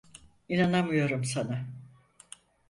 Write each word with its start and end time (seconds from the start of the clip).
İnanamıyorum 0.49 1.23
sana. 1.23 1.65